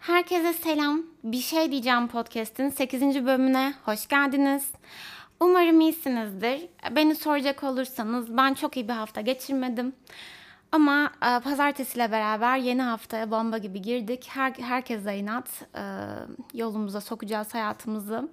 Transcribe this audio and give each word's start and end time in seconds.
Herkese 0.00 0.52
selam. 0.52 1.02
Bir 1.24 1.40
şey 1.40 1.72
diyeceğim 1.72 2.08
podcast'in 2.08 2.68
8. 2.68 3.02
bölümüne 3.02 3.74
hoş 3.84 4.08
geldiniz. 4.08 4.72
Umarım 5.40 5.80
iyisinizdir. 5.80 6.68
Beni 6.90 7.14
soracak 7.14 7.64
olursanız 7.64 8.36
ben 8.36 8.54
çok 8.54 8.76
iyi 8.76 8.88
bir 8.88 8.92
hafta 8.92 9.20
geçirmedim. 9.20 9.92
Ama 10.72 11.12
e, 11.22 11.40
pazartesiyle 11.40 12.12
beraber 12.12 12.56
yeni 12.56 12.82
haftaya 12.82 13.30
bomba 13.30 13.58
gibi 13.58 13.82
girdik. 13.82 14.28
Her, 14.30 14.52
herkese 14.52 15.16
inat. 15.16 15.48
E, 15.74 15.82
yolumuza 16.54 17.00
sokacağız 17.00 17.54
hayatımızı. 17.54 18.28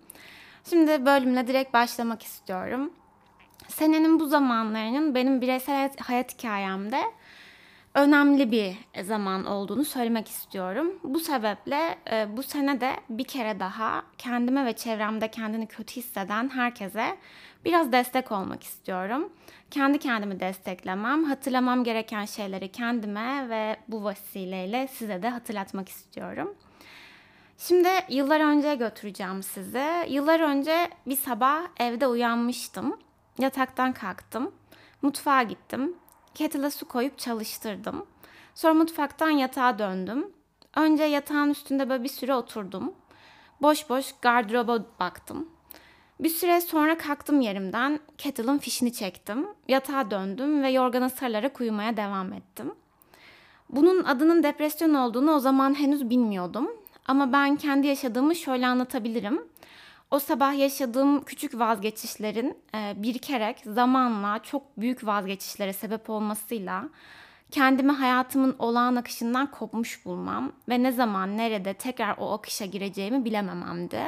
Şimdi 0.70 1.06
bölümle 1.06 1.48
direkt 1.48 1.74
başlamak 1.74 2.24
istiyorum. 2.24 2.92
Senenin 3.68 4.20
bu 4.20 4.28
zamanlarının 4.28 5.16
benim 5.16 5.42
bireysel 5.42 5.92
hayat 5.98 6.34
hikayemde 6.34 7.02
önemli 7.98 8.52
bir 8.52 9.04
zaman 9.04 9.46
olduğunu 9.46 9.86
söylemek 9.86 10.28
istiyorum. 10.28 10.92
Bu 11.04 11.20
sebeple 11.20 11.98
e, 12.12 12.38
bu 12.38 12.44
sene 12.44 12.82
de 12.82 12.92
bir 13.10 13.24
kere 13.24 13.60
daha 13.60 14.04
kendime 14.18 14.66
ve 14.66 14.74
çevremde 14.74 15.32
kendini 15.32 15.68
kötü 15.68 15.96
hisseden 15.96 16.50
herkese 16.50 17.18
biraz 17.66 17.92
destek 17.92 18.32
olmak 18.32 18.64
istiyorum. 18.64 19.30
Kendi 19.72 20.00
kendimi 20.00 20.40
desteklemem, 20.40 21.24
hatırlamam 21.24 21.84
gereken 21.84 22.26
şeyleri 22.26 22.72
kendime 22.72 23.50
ve 23.50 23.78
bu 23.88 24.10
vesileyle 24.10 24.88
size 24.88 25.24
de 25.24 25.30
hatırlatmak 25.30 25.90
istiyorum. 25.90 26.56
Şimdi 27.58 27.90
yıllar 28.10 28.40
önce 28.40 28.76
götüreceğim 28.76 29.44
sizi. 29.44 29.88
Yıllar 30.10 30.40
önce 30.40 30.90
bir 31.06 31.18
sabah 31.18 31.62
evde 31.80 32.08
uyanmıştım. 32.08 33.00
Yataktan 33.40 33.94
kalktım. 33.94 34.52
Mutfağa 35.02 35.44
gittim. 35.44 35.96
Kettle'a 36.38 36.72
su 36.72 36.88
koyup 36.88 37.18
çalıştırdım. 37.18 38.06
Sonra 38.56 38.74
mutfaktan 38.74 39.30
yatağa 39.30 39.80
döndüm. 39.80 40.32
Önce 40.76 41.04
yatağın 41.04 41.50
üstünde 41.50 41.90
böyle 41.90 42.04
bir 42.04 42.10
süre 42.10 42.36
oturdum. 42.36 42.94
Boş 43.62 43.90
boş 43.90 44.16
gardıroba 44.22 44.86
baktım. 45.00 45.50
Bir 46.20 46.30
süre 46.30 46.62
sonra 46.62 46.98
kalktım 46.98 47.42
yerimden. 47.42 48.00
Kettle'ın 48.18 48.58
fişini 48.58 48.94
çektim. 48.94 49.48
Yatağa 49.68 50.12
döndüm 50.12 50.64
ve 50.64 50.70
yorgana 50.70 51.10
sarılarak 51.10 51.62
uyumaya 51.62 51.98
devam 51.98 52.34
ettim. 52.34 52.72
Bunun 53.70 54.04
adının 54.04 54.44
depresyon 54.44 54.94
olduğunu 54.94 55.32
o 55.32 55.40
zaman 55.40 55.80
henüz 55.80 56.10
bilmiyordum. 56.10 56.70
Ama 57.06 57.34
ben 57.34 57.56
kendi 57.56 57.88
yaşadığımı 57.88 58.36
şöyle 58.36 58.68
anlatabilirim. 58.68 59.42
O 60.12 60.20
sabah 60.20 60.60
yaşadığım 60.60 61.24
küçük 61.24 61.60
vazgeçişlerin 61.60 62.58
e, 62.76 62.94
birikerek 62.98 63.60
zamanla 63.66 64.40
çok 64.44 64.78
büyük 64.78 65.06
vazgeçişlere 65.06 65.74
sebep 65.74 66.10
olmasıyla 66.10 66.84
kendimi 67.52 67.92
hayatımın 67.92 68.56
olağan 68.60 68.96
akışından 68.96 69.52
kopmuş 69.52 70.06
bulmam 70.06 70.52
ve 70.70 70.84
ne 70.84 70.92
zaman 70.92 71.38
nerede 71.38 71.74
tekrar 71.74 72.16
o 72.18 72.34
akışa 72.34 72.66
gireceğimi 72.66 73.26
bilemememdi. 73.26 74.04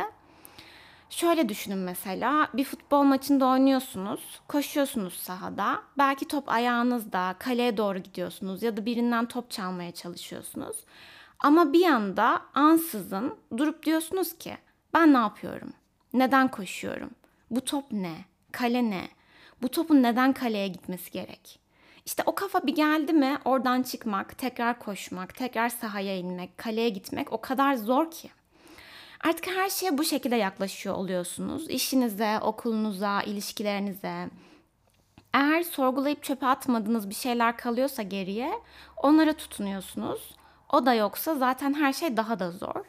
Şöyle 1.10 1.50
düşünün 1.50 1.78
mesela 1.78 2.48
bir 2.54 2.64
futbol 2.64 3.04
maçında 3.04 3.46
oynuyorsunuz, 3.46 4.42
koşuyorsunuz 4.48 5.14
sahada. 5.14 5.82
Belki 5.98 6.28
top 6.28 6.50
ayağınızda, 6.50 7.36
kaleye 7.40 7.78
doğru 7.78 8.00
gidiyorsunuz 8.00 8.64
ya 8.64 8.78
da 8.78 8.86
birinden 8.86 9.26
top 9.26 9.52
çalmaya 9.52 9.92
çalışıyorsunuz. 9.92 10.78
Ama 11.40 11.74
bir 11.74 11.86
anda 11.86 12.42
ansızın 12.54 13.36
durup 13.58 13.86
diyorsunuz 13.86 14.38
ki 14.38 14.58
ben 14.94 15.14
ne 15.14 15.18
yapıyorum? 15.18 15.74
Neden 16.14 16.48
koşuyorum? 16.48 17.12
Bu 17.52 17.62
top 17.62 17.92
ne? 17.92 18.16
Kale 18.52 18.90
ne? 18.90 19.08
Bu 19.62 19.70
topun 19.70 20.04
neden 20.04 20.34
kaleye 20.34 20.68
gitmesi 20.68 21.12
gerek? 21.12 21.60
İşte 22.06 22.24
o 22.26 22.36
kafa 22.36 22.68
bir 22.68 22.76
geldi 22.76 23.14
mi 23.14 23.38
oradan 23.46 23.84
çıkmak, 23.84 24.38
tekrar 24.38 24.80
koşmak, 24.80 25.36
tekrar 25.36 25.70
sahaya 25.70 26.18
inmek, 26.18 26.58
kaleye 26.58 26.90
gitmek 26.90 27.34
o 27.34 27.42
kadar 27.42 27.76
zor 27.76 28.12
ki. 28.12 28.30
Artık 29.24 29.48
her 29.48 29.70
şeye 29.70 29.98
bu 29.98 30.04
şekilde 30.04 30.36
yaklaşıyor 30.36 30.96
oluyorsunuz. 30.96 31.70
İşinize, 31.70 32.40
okulunuza, 32.40 33.22
ilişkilerinize. 33.22 34.30
Eğer 35.34 35.64
sorgulayıp 35.64 36.24
çöpe 36.24 36.46
atmadığınız 36.46 37.10
bir 37.10 37.16
şeyler 37.16 37.58
kalıyorsa 37.58 38.04
geriye 38.04 38.52
onlara 38.98 39.34
tutunuyorsunuz. 39.34 40.36
O 40.70 40.86
da 40.86 40.94
yoksa 40.94 41.36
zaten 41.36 41.74
her 41.74 41.94
şey 41.94 42.18
daha 42.18 42.40
da 42.40 42.52
zor. 42.52 42.86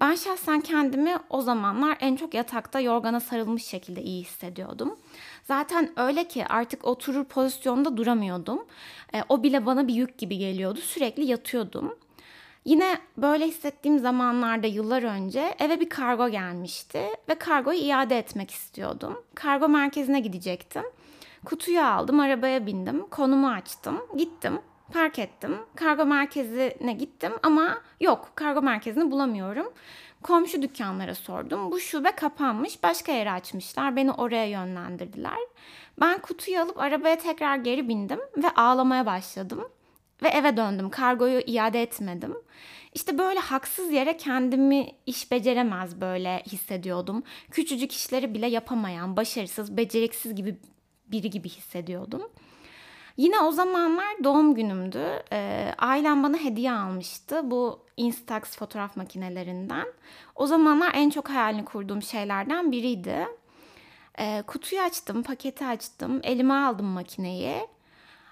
Ben 0.00 0.14
şahsen 0.14 0.60
kendimi 0.60 1.16
o 1.30 1.42
zamanlar 1.42 1.96
en 2.00 2.16
çok 2.16 2.34
yatakta 2.34 2.80
yorgana 2.80 3.20
sarılmış 3.20 3.64
şekilde 3.64 4.02
iyi 4.02 4.22
hissediyordum. 4.22 4.98
Zaten 5.44 5.92
öyle 5.96 6.28
ki 6.28 6.46
artık 6.46 6.84
oturur 6.84 7.24
pozisyonda 7.24 7.96
duramıyordum. 7.96 8.66
E, 9.14 9.22
o 9.28 9.42
bile 9.42 9.66
bana 9.66 9.88
bir 9.88 9.94
yük 9.94 10.18
gibi 10.18 10.38
geliyordu. 10.38 10.80
Sürekli 10.80 11.24
yatıyordum. 11.24 11.98
Yine 12.64 12.98
böyle 13.16 13.46
hissettiğim 13.46 13.98
zamanlarda 13.98 14.66
yıllar 14.66 15.02
önce 15.02 15.54
eve 15.58 15.80
bir 15.80 15.88
kargo 15.88 16.28
gelmişti 16.28 17.02
ve 17.28 17.34
kargoyu 17.34 17.78
iade 17.78 18.18
etmek 18.18 18.50
istiyordum. 18.50 19.22
Kargo 19.34 19.68
merkezine 19.68 20.20
gidecektim. 20.20 20.82
Kutuyu 21.44 21.82
aldım, 21.82 22.20
arabaya 22.20 22.66
bindim, 22.66 23.06
konumu 23.06 23.48
açtım, 23.48 23.98
gittim 24.16 24.60
park 24.92 25.18
ettim. 25.18 25.56
Kargo 25.74 26.06
merkezine 26.06 26.92
gittim 26.92 27.32
ama 27.42 27.78
yok 28.00 28.32
kargo 28.34 28.62
merkezini 28.62 29.10
bulamıyorum. 29.10 29.72
Komşu 30.22 30.62
dükkanlara 30.62 31.14
sordum. 31.14 31.70
Bu 31.70 31.80
şube 31.80 32.10
kapanmış. 32.10 32.82
Başka 32.82 33.12
yere 33.12 33.32
açmışlar. 33.32 33.96
Beni 33.96 34.12
oraya 34.12 34.44
yönlendirdiler. 34.44 35.38
Ben 36.00 36.18
kutuyu 36.18 36.60
alıp 36.60 36.78
arabaya 36.78 37.18
tekrar 37.18 37.56
geri 37.56 37.88
bindim 37.88 38.20
ve 38.36 38.50
ağlamaya 38.50 39.06
başladım. 39.06 39.68
Ve 40.22 40.28
eve 40.28 40.56
döndüm. 40.56 40.90
Kargoyu 40.90 41.40
iade 41.46 41.82
etmedim. 41.82 42.34
İşte 42.94 43.18
böyle 43.18 43.40
haksız 43.40 43.92
yere 43.92 44.16
kendimi 44.16 44.86
iş 45.06 45.30
beceremez 45.30 46.00
böyle 46.00 46.42
hissediyordum. 46.46 47.22
Küçücük 47.50 47.92
işleri 47.92 48.34
bile 48.34 48.46
yapamayan, 48.46 49.16
başarısız, 49.16 49.76
beceriksiz 49.76 50.34
gibi 50.34 50.58
biri 51.06 51.30
gibi 51.30 51.48
hissediyordum. 51.48 52.22
Yine 53.20 53.40
o 53.40 53.52
zamanlar 53.52 54.24
doğum 54.24 54.54
günümdü. 54.54 55.22
Ee, 55.32 55.72
ailem 55.78 56.22
bana 56.22 56.36
hediye 56.36 56.72
almıştı. 56.72 57.50
Bu 57.50 57.80
Instax 57.96 58.42
fotoğraf 58.42 58.96
makinelerinden. 58.96 59.86
O 60.36 60.46
zamanlar 60.46 60.90
en 60.94 61.10
çok 61.10 61.30
hayalini 61.30 61.64
kurduğum 61.64 62.02
şeylerden 62.02 62.72
biriydi. 62.72 63.26
Ee, 64.18 64.42
kutuyu 64.46 64.82
açtım, 64.82 65.22
paketi 65.22 65.66
açtım, 65.66 66.20
elime 66.22 66.54
aldım 66.54 66.86
makineyi. 66.86 67.68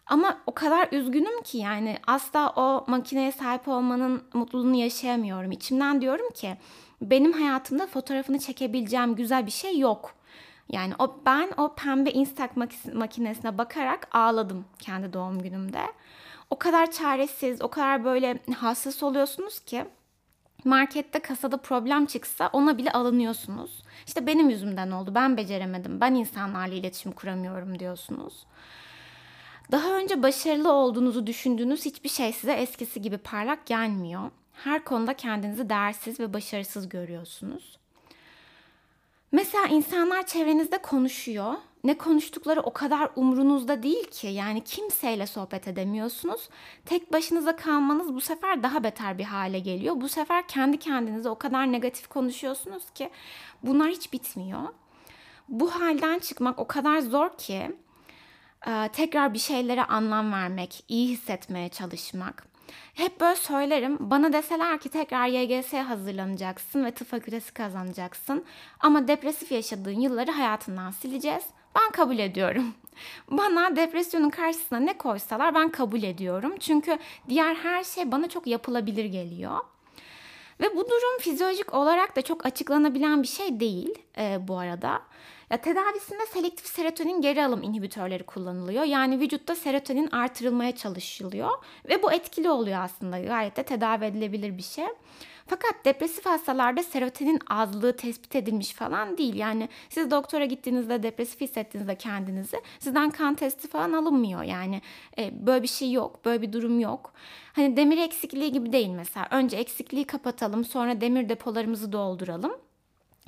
Ama 0.07 0.39
o 0.47 0.55
kadar 0.55 0.89
üzgünüm 0.93 1.43
ki 1.43 1.59
yani 1.59 1.99
asla 2.07 2.53
o 2.57 2.85
makineye 2.87 3.33
sahip 3.33 3.69
olmanın 3.69 4.23
mutluluğunu 4.35 4.77
yaşayamıyorum. 4.77 5.53
İçimden 5.53 6.01
diyorum 6.01 6.31
ki 6.31 6.57
benim 7.03 7.33
hayatımda 7.33 7.87
fotoğrafını 7.87 8.39
çekebileceğim 8.39 9.15
güzel 9.15 9.47
bir 9.47 9.51
şey 9.51 9.79
yok. 9.79 10.18
Yani 10.71 10.95
o 10.99 11.21
ben 11.27 11.51
o 11.57 11.75
pembe 11.75 12.11
Instax 12.11 12.51
makinesine 12.95 13.59
bakarak 13.59 14.09
ağladım 14.13 14.65
kendi 14.79 15.13
doğum 15.13 15.43
günümde. 15.43 15.83
O 16.51 16.59
kadar 16.59 16.91
çaresiz, 16.91 17.63
o 17.63 17.69
kadar 17.69 18.05
böyle 18.05 18.39
hassas 18.57 19.03
oluyorsunuz 19.03 19.61
ki 19.61 19.85
markette 20.65 21.19
kasada 21.19 21.57
problem 21.57 22.07
çıksa 22.07 22.51
ona 22.53 22.79
bile 22.79 22.93
alınıyorsunuz. 22.93 23.83
İşte 24.07 24.27
benim 24.27 24.51
yüzümden 24.51 24.91
oldu. 24.91 25.15
Ben 25.15 25.37
beceremedim. 25.37 26.01
Ben 26.01 26.15
insanlarla 26.15 26.75
iletişim 26.75 27.13
kuramıyorum 27.13 27.79
diyorsunuz. 27.79 28.47
Daha 29.73 29.91
önce 29.93 30.23
başarılı 30.23 30.73
olduğunuzu 30.73 31.27
düşündüğünüz 31.27 31.85
hiçbir 31.85 32.09
şey 32.09 32.33
size 32.33 32.53
eskisi 32.53 33.03
gibi 33.03 33.19
parlak 33.19 33.67
gelmiyor. 33.67 34.31
Her 34.53 34.85
konuda 34.85 35.15
kendinizi 35.15 35.69
değersiz 35.69 36.21
ve 36.21 36.35
başarısız 36.35 36.89
görüyorsunuz. 36.89 37.79
Mesela 39.33 39.67
insanlar 39.67 40.27
çevrenizde 40.27 40.79
konuşuyor. 40.79 41.55
Ne 41.85 41.99
konuştukları 41.99 42.61
o 42.61 42.73
kadar 42.73 43.11
umrunuzda 43.17 43.83
değil 43.83 44.05
ki. 44.11 44.27
Yani 44.27 44.65
kimseyle 44.65 45.27
sohbet 45.27 45.69
edemiyorsunuz. 45.69 46.49
Tek 46.85 47.13
başınıza 47.13 47.57
kalmanız 47.57 48.15
bu 48.15 48.21
sefer 48.21 48.63
daha 48.63 48.85
beter 48.85 49.19
bir 49.19 49.25
hale 49.25 49.59
geliyor. 49.59 50.01
Bu 50.01 50.09
sefer 50.09 50.49
kendi 50.49 50.79
kendinize 50.79 51.29
o 51.29 51.39
kadar 51.39 51.73
negatif 51.73 52.09
konuşuyorsunuz 52.09 52.91
ki 52.95 53.11
bunlar 53.63 53.89
hiç 53.89 54.13
bitmiyor. 54.13 54.63
Bu 55.49 55.71
halden 55.71 56.19
çıkmak 56.19 56.59
o 56.59 56.67
kadar 56.67 56.99
zor 56.99 57.37
ki 57.39 57.77
tekrar 58.93 59.35
bir 59.35 59.39
şeylere 59.39 59.85
anlam 59.85 60.33
vermek, 60.33 60.85
iyi 60.89 61.09
hissetmeye 61.09 61.69
çalışmak. 61.69 62.48
Hep 62.95 63.21
böyle 63.21 63.37
söylerim. 63.37 63.97
Bana 64.01 64.33
deseler 64.33 64.79
ki 64.79 64.89
tekrar 64.89 65.27
YGS'ye 65.27 65.83
hazırlanacaksın 65.83 66.85
ve 66.85 66.91
tıp 66.91 67.09
fakültesi 67.09 67.55
kazanacaksın. 67.55 68.45
Ama 68.81 69.09
depresif 69.09 69.53
yaşadığın 69.53 70.01
yılları 70.01 70.31
hayatından 70.31 70.91
sileceğiz. 70.91 71.45
Ben 71.77 71.91
kabul 71.91 72.19
ediyorum. 72.19 72.75
Bana 73.31 73.77
depresyonun 73.77 74.31
karşısına 74.31 74.79
ne 74.79 74.99
koysalar 74.99 75.55
ben 75.55 75.69
kabul 75.69 76.03
ediyorum. 76.03 76.55
Çünkü 76.61 76.99
diğer 77.29 77.55
her 77.55 77.85
şey 77.85 78.13
bana 78.13 78.29
çok 78.29 78.47
yapılabilir 78.47 79.05
geliyor. 79.05 79.59
Ve 80.61 80.77
bu 80.77 80.85
durum 80.85 81.19
fizyolojik 81.21 81.75
olarak 81.75 82.17
da 82.17 82.23
çok 82.23 82.47
açıklanabilen 82.47 83.23
bir 83.23 83.29
şey 83.29 83.61
değil 83.61 83.95
e, 84.19 84.39
bu 84.49 84.59
arada. 84.59 85.03
Ya 85.51 85.57
tedavisinde 85.57 86.27
selektif 86.27 86.67
serotonin 86.67 87.21
geri 87.21 87.45
alım 87.45 87.63
inhibitörleri 87.63 88.23
kullanılıyor. 88.23 88.85
Yani 88.85 89.21
vücutta 89.21 89.55
serotonin 89.55 90.11
artırılmaya 90.11 90.77
çalışılıyor 90.77 91.51
ve 91.89 92.03
bu 92.03 92.13
etkili 92.13 92.51
oluyor 92.51 92.81
aslında. 92.81 93.19
Gayet 93.19 93.57
de 93.57 93.63
tedavi 93.63 94.05
edilebilir 94.05 94.59
bir 94.59 94.63
şey. 94.63 94.87
Fakat 95.47 95.75
depresif 95.85 96.27
hastalarda 96.27 96.83
serotonin 96.83 97.41
azlığı 97.51 97.97
tespit 97.97 98.37
edilmiş 98.37 98.73
falan 98.73 99.19
değil. 99.19 99.35
Yani 99.35 99.69
siz 99.89 100.11
doktora 100.11 100.45
gittiğinizde 100.45 101.03
depresif 101.03 101.41
hissettiğinizde 101.41 101.95
kendinizi 101.95 102.57
sizden 102.79 103.11
kan 103.11 103.35
testi 103.35 103.69
falan 103.69 103.93
alınmıyor. 103.93 104.43
Yani 104.43 104.83
e, 105.19 105.47
böyle 105.47 105.63
bir 105.63 105.69
şey 105.69 105.93
yok, 105.93 106.25
böyle 106.25 106.43
bir 106.43 106.53
durum 106.53 106.81
yok. 106.81 107.13
Hani 107.53 107.77
demir 107.77 107.99
eksikliği 107.99 108.53
gibi 108.53 108.73
değil 108.73 108.89
mesela. 108.89 109.29
Önce 109.31 109.57
eksikliği 109.57 110.05
kapatalım, 110.05 110.65
sonra 110.65 111.01
demir 111.01 111.29
depolarımızı 111.29 111.93
dolduralım. 111.93 112.53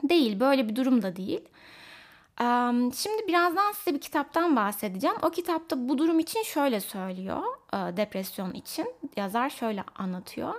Değil, 0.02 0.40
böyle 0.40 0.69
bir 0.69 0.76
durum 0.76 1.02
da 1.02 1.17
değil. 1.17 1.40
Şimdi 2.95 3.29
birazdan 3.29 3.73
size 3.73 3.95
bir 3.95 4.01
kitaptan 4.01 4.57
bahsedeceğim. 4.57 5.17
O 5.23 5.31
kitapta 5.31 5.89
bu 5.89 5.99
durum 5.99 6.19
için 6.19 6.43
şöyle 6.43 6.81
söylüyor, 6.81 7.43
depresyon 7.73 8.53
için. 8.53 8.95
Yazar 9.17 9.51
şöyle 9.51 9.85
anlatıyor. 9.97 10.55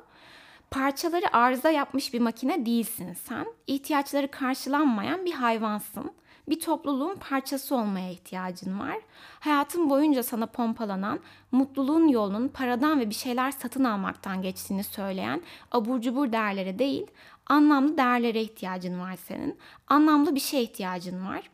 Parçaları 0.71 1.35
arıza 1.35 1.69
yapmış 1.69 2.13
bir 2.13 2.19
makine 2.19 2.65
değilsin 2.65 3.13
sen. 3.13 3.45
İhtiyaçları 3.67 4.31
karşılanmayan 4.31 5.25
bir 5.25 5.33
hayvansın. 5.33 6.11
Bir 6.49 6.59
topluluğun 6.59 7.15
parçası 7.15 7.75
olmaya 7.75 8.11
ihtiyacın 8.11 8.79
var. 8.79 8.97
Hayatın 9.39 9.89
boyunca 9.89 10.23
sana 10.23 10.45
pompalanan, 10.45 11.19
mutluluğun 11.51 12.07
yolunun 12.07 12.47
paradan 12.47 12.99
ve 12.99 13.09
bir 13.09 13.15
şeyler 13.15 13.51
satın 13.51 13.83
almaktan 13.83 14.41
geçtiğini 14.41 14.83
söyleyen 14.83 15.41
abur 15.71 16.01
cubur 16.01 16.31
değerlere 16.31 16.79
değil, 16.79 17.07
anlamlı 17.51 17.97
değerlere 17.97 18.41
ihtiyacın 18.41 18.99
var 18.99 19.15
senin. 19.27 19.57
Anlamlı 19.87 20.35
bir 20.35 20.39
şeye 20.39 20.63
ihtiyacın 20.63 21.25
var. 21.25 21.49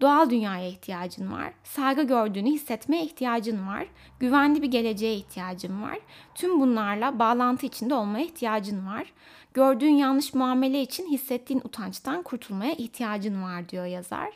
Doğal 0.00 0.30
dünyaya 0.30 0.68
ihtiyacın 0.68 1.32
var. 1.32 1.52
Saygı 1.64 2.02
gördüğünü 2.02 2.50
hissetmeye 2.50 3.04
ihtiyacın 3.04 3.66
var. 3.66 3.86
Güvenli 4.20 4.62
bir 4.62 4.70
geleceğe 4.70 5.14
ihtiyacın 5.14 5.82
var. 5.82 5.98
Tüm 6.34 6.60
bunlarla 6.60 7.18
bağlantı 7.18 7.66
içinde 7.66 7.94
olmaya 7.94 8.24
ihtiyacın 8.24 8.86
var. 8.86 9.12
Gördüğün 9.54 9.94
yanlış 9.94 10.34
muamele 10.34 10.82
için 10.82 11.10
hissettiğin 11.10 11.60
utançtan 11.64 12.22
kurtulmaya 12.22 12.72
ihtiyacın 12.72 13.42
var 13.42 13.68
diyor 13.68 13.86
yazar. 13.86 14.30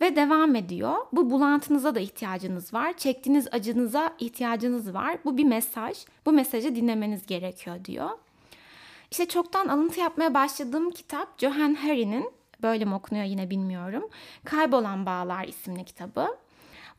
Ve 0.00 0.16
devam 0.16 0.54
ediyor. 0.54 0.96
Bu 1.12 1.30
bulantınıza 1.30 1.94
da 1.94 2.00
ihtiyacınız 2.00 2.74
var. 2.74 2.96
Çektiğiniz 2.96 3.48
acınıza 3.52 4.12
ihtiyacınız 4.18 4.94
var. 4.94 5.18
Bu 5.24 5.36
bir 5.36 5.44
mesaj. 5.44 5.98
Bu 6.26 6.32
mesajı 6.32 6.76
dinlemeniz 6.76 7.26
gerekiyor 7.26 7.84
diyor. 7.84 8.10
İşte 9.14 9.28
çoktan 9.28 9.68
alıntı 9.68 10.00
yapmaya 10.00 10.34
başladığım 10.34 10.90
kitap 10.90 11.38
Johan 11.38 11.74
Harry'nin 11.74 12.32
böyle 12.62 12.84
mi 12.84 12.94
okunuyor 12.94 13.24
yine 13.24 13.50
bilmiyorum. 13.50 14.08
Kaybolan 14.44 15.06
Bağlar 15.06 15.44
isimli 15.44 15.84
kitabı. 15.84 16.36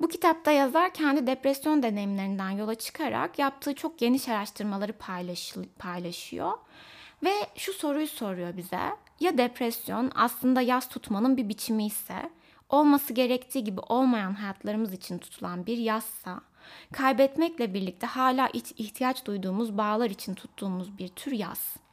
Bu 0.01 0.07
kitapta 0.07 0.51
yazar 0.51 0.93
kendi 0.93 1.27
depresyon 1.27 1.83
deneyimlerinden 1.83 2.49
yola 2.49 2.75
çıkarak 2.75 3.39
yaptığı 3.39 3.75
çok 3.75 3.99
geniş 3.99 4.29
araştırmaları 4.29 4.93
paylaş, 4.93 5.55
paylaşıyor. 5.79 6.51
Ve 7.23 7.33
şu 7.55 7.73
soruyu 7.73 8.07
soruyor 8.07 8.57
bize. 8.57 8.79
Ya 9.19 9.37
depresyon 9.37 10.11
aslında 10.15 10.61
yaz 10.61 10.89
tutmanın 10.89 11.37
bir 11.37 11.49
biçimi 11.49 11.85
ise, 11.85 12.29
olması 12.69 13.13
gerektiği 13.13 13.63
gibi 13.63 13.79
olmayan 13.79 14.33
hayatlarımız 14.33 14.93
için 14.93 15.17
tutulan 15.17 15.65
bir 15.65 15.77
yazsa, 15.77 16.41
kaybetmekle 16.93 17.73
birlikte 17.73 18.07
hala 18.07 18.49
ihtiyaç 18.53 19.25
duyduğumuz 19.25 19.77
bağlar 19.77 20.09
için 20.09 20.33
tuttuğumuz 20.33 20.97
bir 20.97 21.07
tür 21.07 21.31
yaz. 21.31 21.84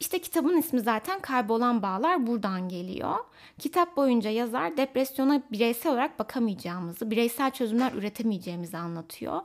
İşte 0.00 0.18
kitabın 0.18 0.56
ismi 0.56 0.80
zaten 0.80 1.20
Kaybolan 1.20 1.82
Bağlar 1.82 2.26
buradan 2.26 2.68
geliyor. 2.68 3.16
Kitap 3.58 3.96
boyunca 3.96 4.30
yazar 4.30 4.76
depresyona 4.76 5.42
bireysel 5.52 5.92
olarak 5.92 6.18
bakamayacağımızı, 6.18 7.10
bireysel 7.10 7.50
çözümler 7.50 7.92
üretemeyeceğimizi 7.92 8.76
anlatıyor. 8.76 9.40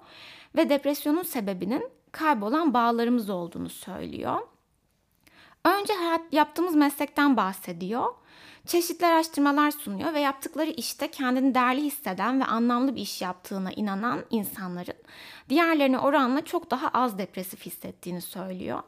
Ve 0.56 0.70
depresyonun 0.70 1.24
sebebinin 1.24 1.90
kaybolan 2.12 2.74
bağlarımız 2.74 3.30
olduğunu 3.30 3.70
söylüyor. 3.70 4.42
Önce 5.66 5.94
hayat, 5.94 6.22
yaptığımız 6.32 6.76
meslekten 6.76 7.38
bahsediyor. 7.38 8.14
Çeşitli 8.66 9.06
araştırmalar 9.06 9.72
sunuyor 9.72 10.14
ve 10.14 10.20
yaptıkları 10.20 10.70
işte 10.70 11.12
kendini 11.12 11.56
değerli 11.56 11.82
hisseden 11.82 12.40
ve 12.40 12.46
anlamlı 12.46 12.96
bir 12.96 13.02
iş 13.02 13.22
yaptığına 13.22 13.72
inanan 13.72 14.26
insanların 14.30 14.98
diğerlerine 15.50 16.00
oranla 16.00 16.46
çok 16.46 16.72
daha 16.72 16.88
az 16.88 17.18
depresif 17.18 17.66
hissettiğini 17.66 18.22
söylüyor. 18.22 18.84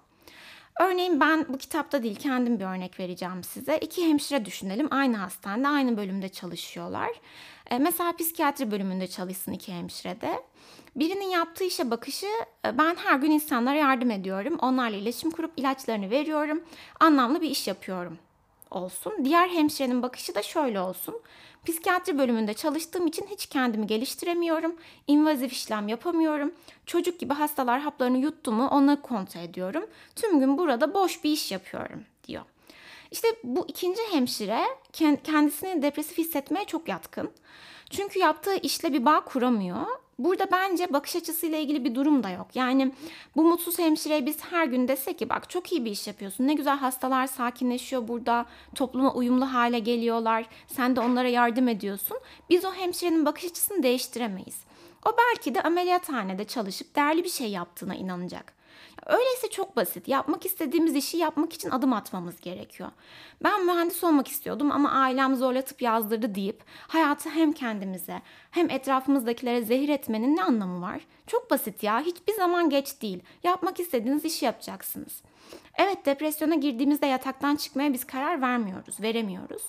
Örneğin 0.80 1.20
ben 1.20 1.46
bu 1.50 1.58
kitapta 1.58 2.04
değil 2.04 2.16
kendim 2.16 2.60
bir 2.60 2.66
örnek 2.66 3.00
vereceğim 3.00 3.44
size. 3.44 3.78
İki 3.78 4.08
hemşire 4.08 4.46
düşünelim 4.46 4.88
aynı 4.92 5.18
hastanede 5.18 5.68
aynı 5.68 5.98
bölümde 5.98 6.30
çalışıyorlar. 6.30 7.10
E, 7.72 7.80
mesela 7.80 8.16
psikiyatri 8.16 8.72
bölümünde 8.72 9.08
çalışsın 9.08 9.52
iki 9.52 9.74
hemşire 9.74 10.22
de. 10.22 10.44
Birinin 10.96 11.30
yaptığı 11.30 11.64
işe 11.64 11.92
bakışı 11.92 12.28
e, 12.66 12.78
ben 12.78 12.96
her 12.96 13.20
gün 13.20 13.32
insanlara 13.32 13.76
yardım 13.76 14.12
ediyorum. 14.12 14.58
Onlarla 14.62 14.98
iletişim 14.98 15.32
kurup 15.32 15.52
ilaçlarını 15.58 16.10
veriyorum. 16.10 16.64
Anlamlı 17.00 17.42
bir 17.42 17.50
iş 17.50 17.68
yapıyorum 17.68 18.18
olsun. 18.76 19.14
Diğer 19.24 19.48
hemşirenin 19.48 20.02
bakışı 20.02 20.36
da 20.36 20.42
şöyle 20.42 20.80
olsun. 20.80 21.22
Psikiyatri 21.66 22.18
bölümünde 22.18 22.54
çalıştığım 22.54 23.08
için 23.08 23.26
hiç 23.26 23.46
kendimi 23.46 23.88
geliştiremiyorum. 23.88 24.76
İnvazif 25.08 25.52
işlem 25.52 25.88
yapamıyorum. 25.88 26.54
Çocuk 26.86 27.20
gibi 27.20 27.34
hastalar 27.34 27.80
haplarını 27.80 28.18
yuttu 28.18 28.52
mu 28.52 28.68
onları 28.72 29.02
kontrol 29.02 29.42
ediyorum. 29.42 29.86
Tüm 30.16 30.40
gün 30.40 30.58
burada 30.58 30.94
boş 30.94 31.24
bir 31.24 31.32
iş 31.32 31.52
yapıyorum 31.52 32.04
diyor. 32.28 32.44
İşte 33.12 33.28
bu 33.44 33.66
ikinci 33.68 34.02
hemşire 34.12 34.62
kendisini 35.24 35.82
depresif 35.82 36.18
hissetmeye 36.18 36.66
çok 36.66 36.88
yatkın. 36.88 37.32
Çünkü 37.90 38.20
yaptığı 38.20 38.56
işle 38.56 38.94
bir 38.94 39.06
bağ 39.06 39.20
kuramıyor 39.20 39.88
Burada 40.20 40.52
bence 40.52 40.94
bakış 40.94 41.16
açısıyla 41.16 41.58
ilgili 41.58 41.86
bir 41.86 41.96
durum 41.96 42.24
da 42.24 42.30
yok. 42.30 42.48
Yani 42.54 42.92
bu 43.36 43.44
mutsuz 43.44 43.80
hemşireye 43.80 44.26
biz 44.26 44.38
her 44.44 44.66
gün 44.66 44.88
desek 44.88 45.20
ki 45.20 45.30
bak 45.30 45.50
çok 45.50 45.72
iyi 45.72 45.86
bir 45.86 45.92
iş 45.92 46.08
yapıyorsun. 46.08 46.48
Ne 46.48 46.54
güzel 46.54 46.78
hastalar 46.78 47.28
sakinleşiyor 47.28 48.08
burada. 48.08 48.46
Topluma 48.76 49.14
uyumlu 49.14 49.54
hale 49.54 49.80
geliyorlar. 49.80 50.46
Sen 50.68 50.96
de 50.96 51.00
onlara 51.00 51.28
yardım 51.28 51.68
ediyorsun. 51.68 52.18
Biz 52.50 52.66
o 52.66 52.74
hemşirenin 52.74 53.26
bakış 53.26 53.46
açısını 53.46 53.84
değiştiremeyiz. 53.84 54.58
O 55.06 55.12
belki 55.18 55.56
de 55.56 55.62
ameliyathanede 55.62 56.46
çalışıp 56.46 56.96
değerli 56.96 57.24
bir 57.24 57.30
şey 57.30 57.50
yaptığına 57.50 57.96
inanacak. 57.96 58.54
Öyleyse 59.06 59.50
çok 59.50 59.76
basit. 59.76 60.08
Yapmak 60.08 60.46
istediğimiz 60.46 60.96
işi 60.96 61.18
yapmak 61.18 61.54
için 61.54 61.70
adım 61.70 61.94
atmamız 61.94 62.40
gerekiyor. 62.40 62.90
Ben 63.44 63.66
mühendis 63.66 64.04
olmak 64.04 64.28
istiyordum 64.28 64.72
ama 64.72 64.92
ailem 64.92 65.36
zorlatıp 65.36 65.82
yazdırdı 65.82 66.36
deyip 66.36 66.64
hayatı 66.88 67.30
hem 67.30 67.54
kendimize 67.54 68.22
hem 68.52 68.70
etrafımızdakilere 68.70 69.62
zehir 69.62 69.90
etmenin 69.90 70.36
ne 70.36 70.44
anlamı 70.44 70.82
var? 70.82 71.02
Çok 71.28 71.52
basit 71.52 71.84
ya. 71.84 72.00
Hiçbir 72.00 72.34
zaman 72.34 72.70
geç 72.70 73.02
değil. 73.02 73.24
Yapmak 73.44 73.80
istediğiniz 73.80 74.26
işi 74.26 74.46
yapacaksınız. 74.46 75.22
Evet 75.78 76.06
depresyona 76.06 76.56
girdiğimizde 76.56 77.06
yataktan 77.06 77.56
çıkmaya 77.56 77.94
biz 77.94 78.08
karar 78.08 78.42
vermiyoruz, 78.42 79.02
veremiyoruz. 79.02 79.64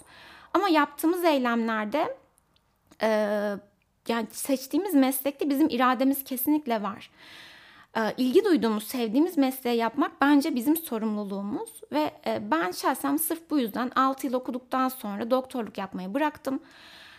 Ama 0.54 0.68
yaptığımız 0.68 1.24
eylemlerde 1.24 2.16
e, 3.02 3.08
yani 4.08 4.26
seçtiğimiz 4.30 4.94
meslekte 4.94 5.50
bizim 5.50 5.68
irademiz 5.68 6.24
kesinlikle 6.24 6.82
var. 6.82 7.10
Ee, 7.96 8.14
ilgi 8.16 8.44
duyduğumuz, 8.44 8.84
sevdiğimiz 8.84 9.38
mesleği 9.38 9.76
yapmak 9.76 10.20
bence 10.20 10.54
bizim 10.54 10.76
sorumluluğumuz 10.76 11.70
ve 11.92 12.10
e, 12.26 12.50
ben 12.50 12.70
şahsen 12.70 13.16
sırf 13.16 13.50
bu 13.50 13.58
yüzden 13.58 13.90
6 13.96 14.26
yıl 14.26 14.34
okuduktan 14.34 14.88
sonra 14.88 15.30
doktorluk 15.30 15.78
yapmayı 15.78 16.14
bıraktım. 16.14 16.60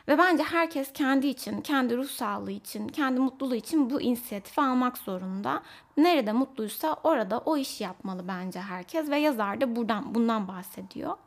Ve 0.08 0.18
bence 0.18 0.44
herkes 0.44 0.94
kendi 0.94 1.28
için, 1.28 1.62
kendi 1.62 1.98
ruh 1.98 2.10
sağlığı 2.10 2.52
için, 2.52 2.88
kendi 2.88 3.20
mutluluğu 3.20 3.56
için 3.56 3.90
bu 3.90 4.02
inisiyatifi 4.02 4.62
almak 4.62 4.98
zorunda. 4.98 5.62
Nerede 5.98 6.32
mutluysa 6.32 6.96
orada 7.04 7.38
o 7.40 7.58
işi 7.58 7.84
yapmalı 7.84 8.28
bence 8.28 8.60
herkes 8.60 9.10
ve 9.10 9.18
yazar 9.18 9.62
da 9.62 9.76
buradan 9.76 10.16
bundan 10.16 10.48
bahsediyor. 10.48 11.18